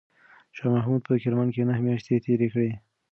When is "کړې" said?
2.53-2.71